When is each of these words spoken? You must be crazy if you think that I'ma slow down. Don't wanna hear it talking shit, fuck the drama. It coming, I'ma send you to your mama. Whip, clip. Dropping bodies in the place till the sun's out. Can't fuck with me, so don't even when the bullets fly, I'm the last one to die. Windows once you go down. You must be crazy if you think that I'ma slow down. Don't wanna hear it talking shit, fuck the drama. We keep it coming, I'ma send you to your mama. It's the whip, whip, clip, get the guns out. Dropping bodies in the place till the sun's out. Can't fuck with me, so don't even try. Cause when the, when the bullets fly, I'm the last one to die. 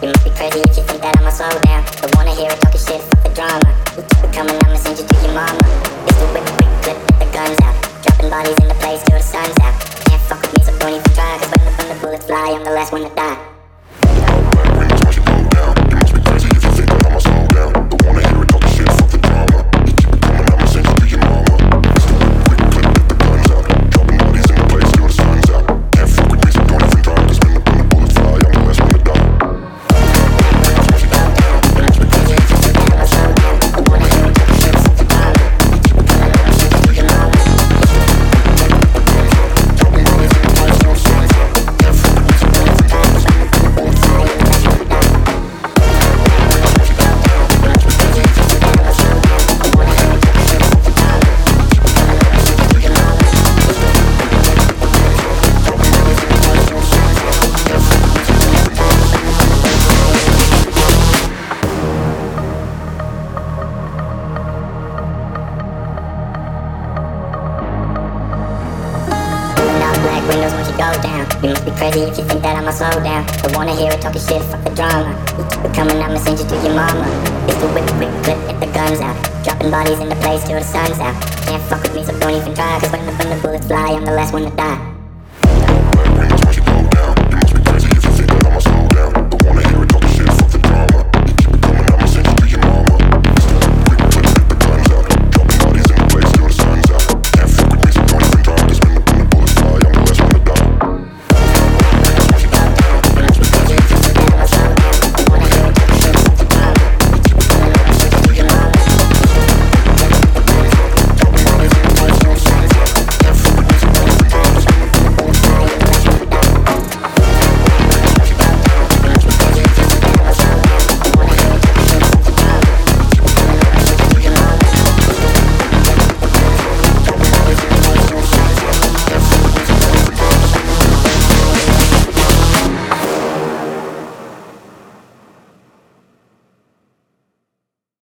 You 0.00 0.08
must 0.08 0.22
be 0.22 0.30
crazy 0.30 0.60
if 0.60 0.76
you 0.76 0.84
think 0.84 1.02
that 1.02 1.18
I'ma 1.18 1.30
slow 1.30 1.50
down. 1.66 1.82
Don't 1.98 2.14
wanna 2.14 2.30
hear 2.30 2.50
it 2.50 2.60
talking 2.60 2.78
shit, 2.78 3.02
fuck 3.02 3.22
the 3.24 3.34
drama. 3.34 3.66
It 3.98 4.32
coming, 4.32 4.54
I'ma 4.62 4.76
send 4.76 4.96
you 4.96 5.04
to 5.04 5.14
your 5.26 5.34
mama. 5.34 5.58
Whip, 6.34 6.46
clip. 6.86 6.98
Dropping 8.06 8.30
bodies 8.30 8.58
in 8.62 8.68
the 8.68 8.78
place 8.78 9.02
till 9.02 9.18
the 9.18 9.22
sun's 9.22 9.58
out. 9.58 9.74
Can't 10.06 10.22
fuck 10.22 10.40
with 10.42 10.54
me, 10.54 10.62
so 10.62 10.78
don't 10.78 10.94
even 10.94 11.08
when 11.78 11.88
the 11.88 11.98
bullets 12.00 12.26
fly, 12.26 12.54
I'm 12.54 12.62
the 12.62 12.70
last 12.70 12.92
one 12.92 13.02
to 13.02 13.14
die. 13.16 13.57
Windows 70.28 70.52
once 70.52 70.68
you 70.68 70.76
go 70.76 70.92
down. 71.00 71.24
You 71.42 71.56
must 71.56 71.64
be 71.64 71.72
crazy 71.72 72.04
if 72.04 72.14
you 72.20 72.24
think 72.28 72.44
that 72.44 72.54
I'ma 72.54 72.70
slow 72.70 72.92
down. 73.00 73.24
Don't 73.42 73.56
wanna 73.56 73.74
hear 73.74 73.90
it 73.90 74.00
talking 74.00 74.20
shit, 74.20 74.44
fuck 74.52 74.62
the 74.62 74.70
drama. 74.76 75.16
We 75.34 75.42
keep 75.48 75.64
it 75.64 75.72
coming, 75.74 75.96
I'ma 75.96 76.20
send 76.20 76.38
you 76.38 76.46
to 76.46 76.56
your 76.60 76.76
mama. 76.76 77.08
It's 77.48 77.58
the 77.58 77.68
whip, 77.72 77.88
whip, 77.96 78.12
clip, 78.22 78.38
get 78.46 78.60
the 78.60 78.70
guns 78.76 79.00
out. 79.00 79.16
Dropping 79.42 79.70
bodies 79.72 79.98
in 79.98 80.08
the 80.12 80.20
place 80.20 80.44
till 80.44 80.60
the 80.60 80.64
sun's 80.64 81.00
out. 81.00 81.16
Can't 81.48 81.64
fuck 81.64 81.82
with 81.82 81.94
me, 81.96 82.04
so 82.04 82.12
don't 82.20 82.36
even 82.36 82.54
try. 82.54 82.78
Cause 82.78 82.92
when 82.92 83.06
the, 83.06 83.12
when 83.16 83.28
the 83.32 83.40
bullets 83.42 83.66
fly, 83.66 83.96
I'm 83.96 84.04
the 84.04 84.12
last 84.12 84.32
one 84.32 84.44
to 84.44 84.54
die. 84.54 84.87